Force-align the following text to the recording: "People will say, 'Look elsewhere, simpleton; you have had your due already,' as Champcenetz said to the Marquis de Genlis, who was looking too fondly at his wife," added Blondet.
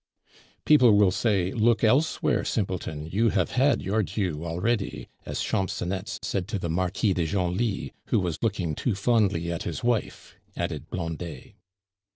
"People 0.65 0.97
will 0.97 1.11
say, 1.11 1.51
'Look 1.51 1.83
elsewhere, 1.83 2.43
simpleton; 2.43 3.05
you 3.05 3.29
have 3.29 3.51
had 3.51 3.83
your 3.83 4.01
due 4.01 4.43
already,' 4.43 5.09
as 5.27 5.41
Champcenetz 5.43 6.17
said 6.25 6.47
to 6.47 6.57
the 6.57 6.71
Marquis 6.71 7.13
de 7.13 7.27
Genlis, 7.27 7.91
who 8.07 8.19
was 8.19 8.39
looking 8.41 8.73
too 8.73 8.95
fondly 8.95 9.51
at 9.51 9.61
his 9.61 9.83
wife," 9.83 10.37
added 10.57 10.89
Blondet. 10.89 11.53